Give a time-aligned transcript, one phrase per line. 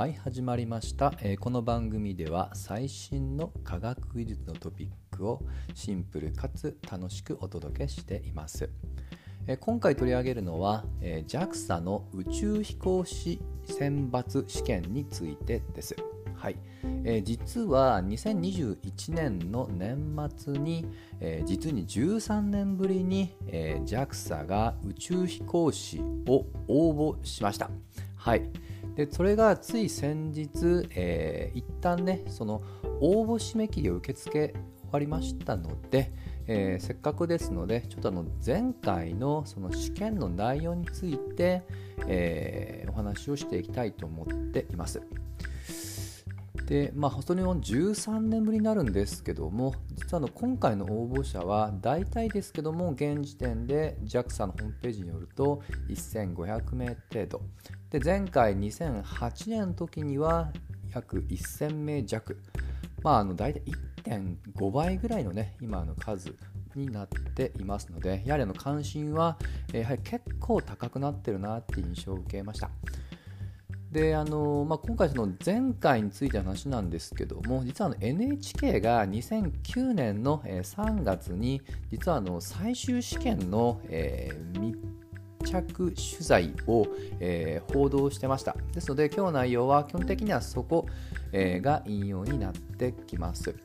[0.00, 5.42] はい始まりました、えー、この番組では最新の科学技術のトピックを
[5.74, 8.70] シンプルかつ楽しくお届けしています、
[9.46, 15.94] えー、今回取り上げるのは、えー、JAXA の宇宙飛行士選抜試験についてです。
[16.34, 16.56] はい。
[17.04, 20.86] えー、実は2021年の年末に、
[21.20, 27.70] えー、実に13年ぶりに、えー、JAXA が宇宙飛行士を応募しました。
[28.16, 28.50] はい、
[28.94, 32.62] でそれがつい先日、えー、一旦ねその
[33.00, 36.12] 応募締め切りを受け付け終わりましたので、
[36.46, 41.62] えー、せっかくですのでちょっとあの前回のその試験の内容について、
[42.06, 45.00] えー、お話をしていきたいと思っています。
[46.70, 57.42] でまあ、本当に13年ぶりになるんですけども実はの今回の応募者は大体ですけども現時点で JAXA のホームページによると1500名程度
[57.90, 60.52] で前回2008年の時には
[60.94, 62.40] 約1000名弱
[63.02, 63.64] まああの大体
[64.04, 66.36] 1.5倍ぐらいのね今の数
[66.76, 69.36] になっていますのでやはりあの関心は
[69.72, 72.70] やはり結構高くなってるなっていう印象を受けました。
[73.92, 81.60] であのまあ、今回、その前回についての話なんですけども実はあの NHK が2009年の3月に
[81.90, 84.78] 実はあの最終試験の、えー、密
[85.44, 86.86] 着取材を、
[87.18, 90.86] えー、報道してましたですので今日の内容は基本的にはそこ、
[91.32, 93.56] えー、が引用になってきます。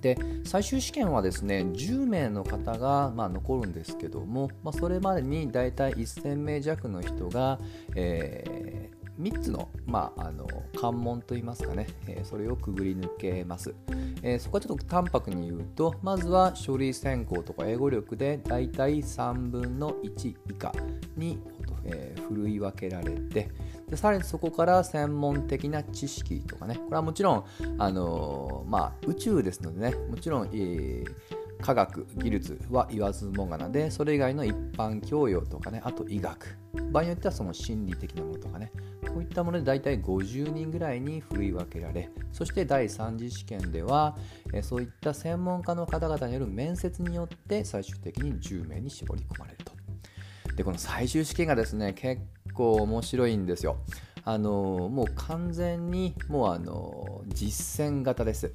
[0.00, 7.60] で最終試験はですね10名の方が、まあ、残るんですけども、まあ、それまでに大体1000名弱の人が、
[7.94, 10.46] えー3つの,、まあ、あの
[10.80, 13.74] 関門といいますかね、え、それをくぐり抜けます、
[14.22, 20.72] え、そこはちょっと淡白に言うとまずは書類選考とか英語力でだいたい3分の1以下
[21.16, 21.38] に、
[21.84, 23.50] えー、ふるい分けられて
[23.88, 26.76] でさらにそこから専門的な知識とかね。
[26.76, 27.44] これはもちろん、
[27.76, 29.94] あのまあ、宇宙ですのでね。
[30.08, 35.80] もちろん、えー科学技術は言わずもがなでそれ以外の一般教養とかね。
[35.84, 36.58] あと医学。
[36.90, 38.72] 場合によってはその心理的なものとかね。
[39.12, 44.16] こういったもので大体50人ぐらいに振り分けられそして第3次試験では
[44.62, 49.72] そういった専門家の方々による面接によって最終的に10名に絞り込まれると。
[50.56, 53.78] でこの最終試験がですね結構面白いんですよ。
[54.24, 58.54] あのもう完全にもうあの実践型です。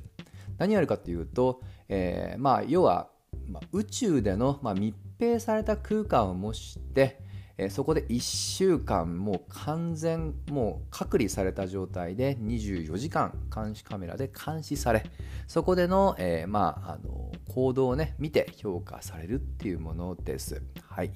[0.58, 3.10] 何やるかっていうと、えー、まあ要は、
[3.48, 7.20] まあ、宇宙での、まあ、密閉された空間を模して、
[7.58, 15.04] え、そこで1週間もう完全もう隔離された状態で24時間監視カメラで監視され
[15.48, 20.62] そこでの,、えー、まあ、あの行動をね見て評価されるっていうものです。
[20.88, 21.12] はい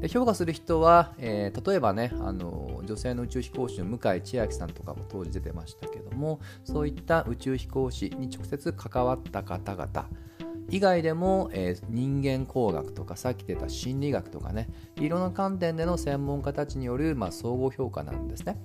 [0.00, 10.08] で評価する人は、えー、例えばねあの女性の宇宙飛行士の向井千秋さんとかも当時出てましたけどもそういった宇宙飛行士に直接関わった方々
[10.70, 18.60] 以外でも、えー、人間工学とかさっき出た心理学とかねいろんな観点での専門家たちによる、まあ、総合評価なんですね。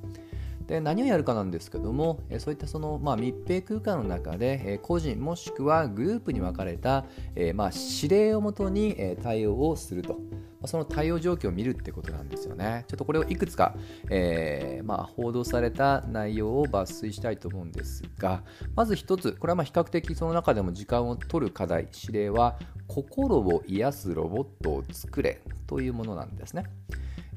[0.67, 7.03] で何をやるかなんですけども、えそういったその、まあ、密閉空間の中で、え個人もしくはグループに分かれた、
[7.35, 7.71] えまあ、
[8.01, 10.17] 指令をもとに、え対応をすると。
[10.66, 12.85] その対応状況を見るってことなんですよね。
[12.88, 13.75] ちょっとこれをいくつか、
[14.09, 18.44] えー、まあ、報道された内容を抜粋したいと思うんですが、
[18.75, 22.57] まず一つ、これはま比較的その中でも時間を取る課題、指令は、
[22.88, 26.66] 心を癒すロボットを作れというものなんですね。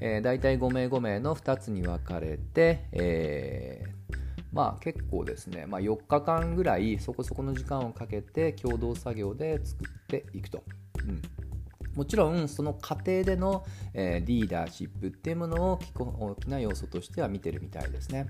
[0.01, 3.97] えー、大体5名5名の2つに分かれて、えー
[4.53, 10.65] まあ結構ですね、まあ、4日間ぐらいそこそこの時間をかけて共同作業で作っていくと。
[11.07, 11.46] うん
[11.97, 13.65] もちろんその過程での、
[13.95, 18.27] え、リーダーシップっていうものを大きな要素としては見てるみたいですね。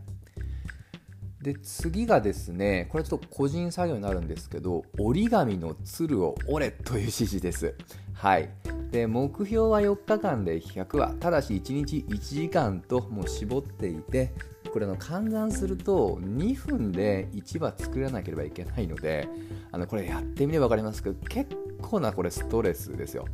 [1.43, 7.75] で次がですねこれちょっと個人作業になるんですけど折り紙の鶴を折れという指示です。
[8.15, 8.49] はい
[8.91, 14.33] で目標は4日間で100話ただし1日1時間ともう絞っていて
[14.77, 19.27] これの換算すると2分で1話作らなければいけないので
[19.73, 23.25] あのこれやってみれば分かりますけど結構なこれストレスですよ。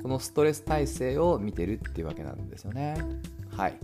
[0.00, 2.96] このストレス耐性を見てるっていうわけなんですよね。
[3.58, 3.78] はい。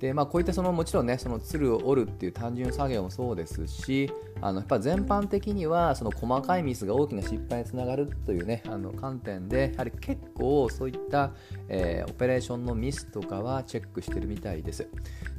[0.00, 11.34] でまあ、こういったそのもちろんねその鶴を折るっていう単純作業もそうですしあのやっぱ全般的にはその細かいミスが大きな失敗につながるというねあの観点でやはり結構そういった、
[11.68, 14.88] えー、オペレーションのミスとかはチェックしてるみたいです。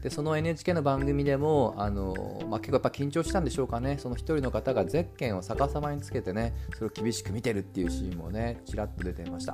[0.04, 3.98] でその NHK の番組でもあの、まあ、結構やっぱ緊張したんでしょうかね。
[4.00, 9.54] その一人の方がゼッケンを逆さまにつけてねそれを厳しく見てるっていうシーンもねちらっと出ていました、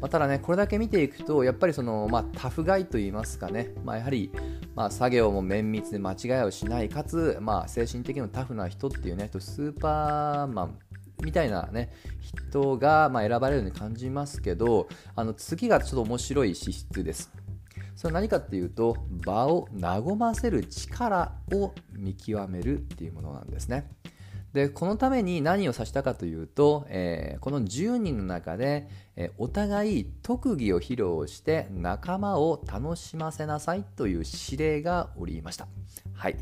[0.00, 4.30] まあ、ただねこれだけ見ていくとやっぱりその、まあ、タフガイといいますかね、まあ、やはり
[4.76, 10.78] まあ、作業も綿密で間違いをしないかつ、まあ、精神的にもタフな人っていうねスーパーマン
[11.22, 11.90] みたいなね
[12.20, 17.32] 人がま選ばれるように感じますけどあの次がちょっと面白い資質です。
[17.94, 23.90] それは何かっていうと場を和ませる力を見極めるっていうものなんですね。
[24.56, 35.68] でこのために何を指したかというと、えー、この10人の中で、えー、お互い特技を披露して仲間を楽しませなさいという指令がおりました。
[36.14, 36.36] はい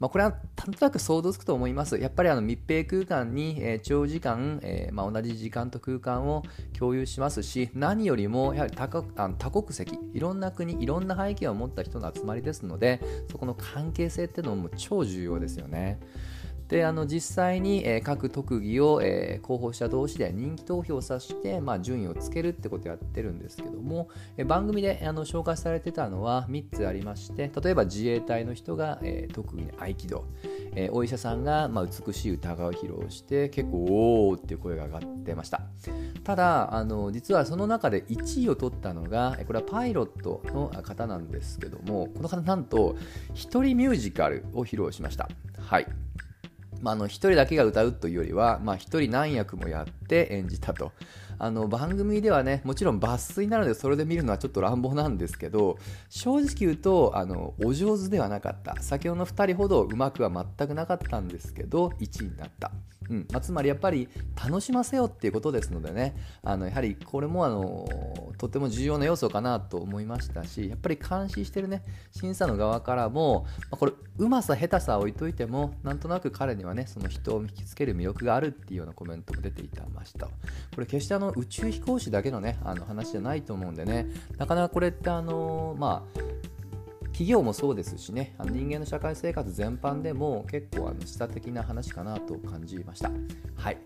[0.00, 1.98] まあ、これはなんとなく想像つくと思います。
[1.98, 6.44] やっぱりあの密閉空間に、えー、長時間、えーまあ、同じ時間と空間を
[6.76, 13.00] 共有しますし、何よりもやはり多あの多国籍、いろんな国、いろんな背景を持った人の集まりですので、
[13.30, 16.00] そこの関係性っていうのも超重要ですよね。
[16.68, 30.24] であの実際に、え、各特技を、えー、候補者同士で人気投票させて、まあ、順位をつけるってことをやってるんですけども、え、番組であの紹介されてたのは3つありまして例えば自衛隊の人が、え、特技に合気道、
[30.74, 35.62] え、お医者さんが、まあ、美しい歌声を披露して結構おおっていう声が上がってました。
[36.24, 42.96] ただあの実はその中で1位を取ったのがこれはパイロットの方なんですけどもこの方なんと
[43.34, 45.28] 1人ミュージカルを披露しました。
[45.58, 45.86] はい。
[46.82, 50.92] まあ、あの1人だけが歌うというよりは、まあ、1人何役もやって演じたと。
[51.38, 58.80] あの番組ではねもちろん抜粋なのでそれで見るのはちょっと乱暴なんですけど正直言うとあのお上手ではなかった。
[58.82, 62.70] 先ほどの2人ほどうまくは全くなかったんですけど1位になった。
[63.10, 63.26] うん。
[63.32, 64.08] まあ、つまりやっぱり
[64.42, 66.14] 楽しませようっていうことですのでね。
[66.42, 67.86] あのやはりこれもあの
[68.38, 71.82] とても重要な要素かなと思いましたしやっぱり監視してるね。
[72.10, 80.26] 審査の側からも、まあ、これうまさ下手さ置いといてもなんとなく彼にはねその人を引きつける魅力があるっていうようなコメントも出ていたました。
[80.26, 80.32] こ
[80.78, 84.06] れ決しての宇宙飛行士だけのねあの話じゃないと思うんでね。
[84.38, 86.20] なかなかこれってあのまあ
[87.06, 93.10] 企業もそうですしねあの人間の社会生活全般でも結構あの示唆的な話かなと感じました。
[93.54, 93.78] はい。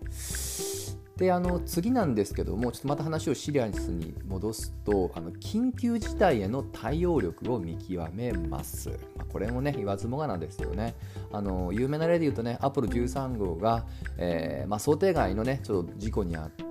[1.17, 10.95] であの次なんですけどもちょっとまた話をシリアスに戻すとあの緊急事態への対応力を見極めます、まあ、これもね言わずもがなですよね。
[11.31, 13.85] あの有名な例で言うとねアポロ13号が、
[14.17, 16.66] えーまあ、想定外のねちょっと事故にあって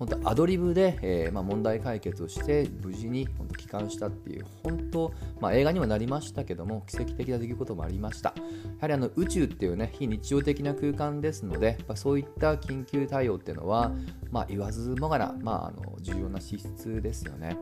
[0.00, 8.42] 本当アドリブで、えーまあ、問題解決をして無事に本当帰還したっていう本当、まあ、映画にもなりましたけども奇跡的な出来事もありましたや
[8.80, 13.92] はりあの宇宙っていうね非日常的な空間ですので、まあ、そういった緊急対応っていうのは、
[14.30, 17.58] まあ、言わずもがな、まあ、あの重要な資質ですよね。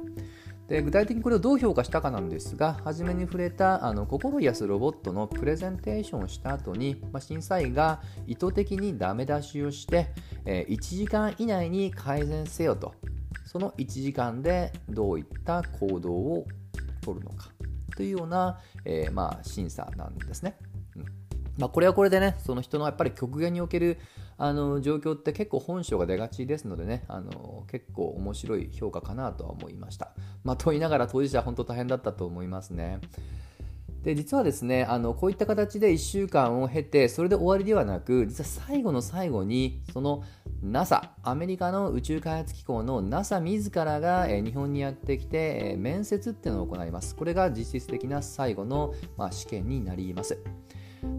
[0.68, 10.08] で具体的にこれをどう評価したかなんですが初めに触れたあの心癒すロボットのプレゼンテーションをした後に、まあ、審査員が意図的にダメ出しをして、
[10.44, 12.94] えー、1時間以内に改善せよと
[13.46, 16.46] その1時間でどういった行動を
[17.00, 17.48] 取るのか
[17.96, 20.56] というような、えー、まあ、審査なんですね。
[21.58, 23.98] まあ、これはこれでねその人のやっぱり極限における
[24.36, 30.12] あの状況って結構本性が出がちですのでねあの結構面白い評価かなとは思いました。
[30.44, 33.00] まあ、と言いながら当事者は本当大変だったと思いますね。
[34.02, 40.22] で実はですねあのこういった形で1週間を経てそれで終わりではなく実は最後の最後にその
[40.62, 50.38] NASA アメリカの宇宙開発機構の NASA 自らが、日本にやってきて、面接っていうのを行いますこれが実質的な最後の、まあ、試験になります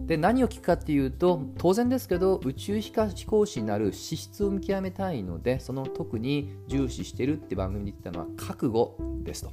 [0.06, 2.92] で何を聞くかっていうと当然ですけど宇宙飛
[3.26, 9.52] 行士になる資質を見極めたいのでその特に重視してるって番組で言ってたのは覚悟ですと。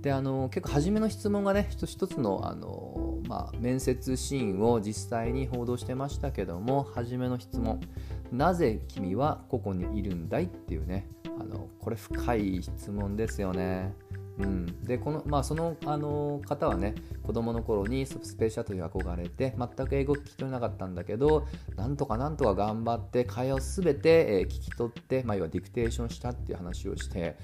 [0.00, 7.80] であの結構初めの質問がね一つ一つのあの、まあ、面接シーンを実際に報道してましたけども初めの質問
[8.32, 11.06] 「なぜ君はここにいるんだい?」っていうね
[11.38, 13.94] あのこれ深い質問ですよね。
[14.42, 27.36] うん、でこの、まあ、そのあの方はね子供の頃にスペーシャトルに憧れて全く英語聞き取れなかったんだけどなんとかなんとか頑張って会話を全て、え、聞き取って、まあ、要はディクテーションしたっていう話をして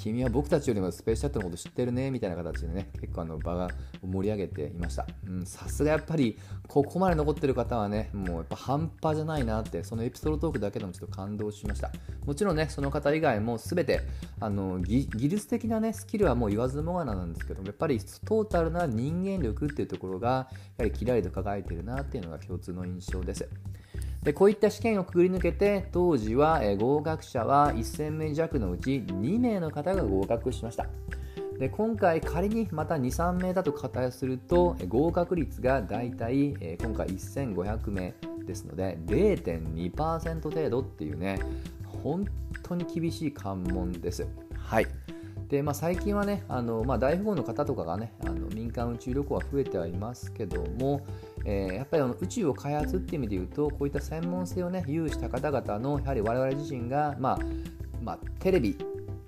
[0.00, 3.68] 君は僕たちよりもスペースシャトルのこと知ってるねみたいな形でね結構あの場が
[4.02, 5.06] 盛り上げていました。
[5.44, 11.90] さすがやっぱりここまで残ってる方はねもうやっぱ半端じゃないなってそのエピソードトークだけでもちょっと感動しました。
[12.24, 14.00] もちろんねその方以外も全て
[14.40, 23.48] あの技術的なねスキルはもう言わずもがななんですけどもやっぱりトータルな人間力っていうところがやはりキラリと輝いてるなっていうのが共通の印象です。
[24.22, 30.86] でこういった試験をくぐり抜けて当時は、合格者は1000名弱のうち2名の方が合格しました。
[31.58, 38.14] で今回仮にまた23名だと仮定すると合格率がだいたい今回1500名
[38.44, 41.38] ですので0.2%程度っていうね
[42.02, 42.24] 本
[42.62, 44.26] 当に厳しい関門です。
[44.56, 44.86] はい。
[45.52, 51.04] で、まあ、最近はねあの、まあ、大富豪の方とかがねあの民間宇宙旅行は増えてはいますけども、
[51.44, 57.38] えー、やっぱりあの宇宙を開発っていう意味で言うとこういった専門性をね有した方々のやはり我々自身が、まあ
[58.00, 58.78] まあ、テレビ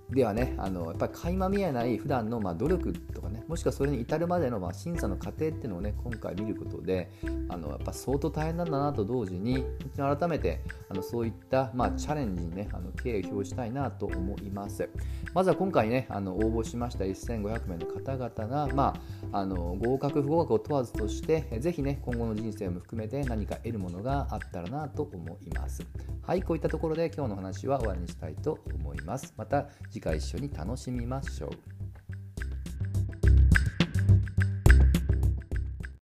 [0.09, 7.11] ではねあのやっぱり垣間見えない普段のまあ努力とかもしくはそれに至るまでのま審査の過程っていうのをね今回見ることで
[7.49, 9.65] あのやっぱ相当大変なんだなと同時に
[9.97, 14.89] 改めてあのそういったまあチャレンジにねあの敬意を表したいなと思います。
[15.35, 18.95] まずは今回ねあの応募しました1500名の方々が、ま
[19.33, 25.85] あ、あの合格不合格を問わずとしてぜひね今後の人生も含めて何か得るものがあったらなと思います。
[26.23, 29.35] はいこういったところで今日の話は終わりにしたいと思います。
[29.37, 31.74] また次回一緒に楽しみましょう。